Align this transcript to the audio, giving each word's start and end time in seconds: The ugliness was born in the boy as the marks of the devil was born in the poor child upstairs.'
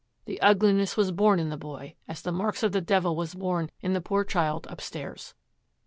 The 0.25 0.41
ugliness 0.41 0.97
was 0.97 1.11
born 1.11 1.39
in 1.39 1.49
the 1.49 1.57
boy 1.57 1.93
as 2.07 2.23
the 2.23 2.31
marks 2.31 2.63
of 2.63 2.71
the 2.71 2.81
devil 2.81 3.15
was 3.15 3.35
born 3.35 3.69
in 3.81 3.93
the 3.93 4.01
poor 4.01 4.23
child 4.23 4.65
upstairs.' 4.67 5.35